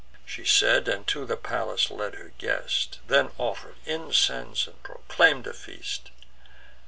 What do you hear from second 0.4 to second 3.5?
said, and to the palace led her guest; Then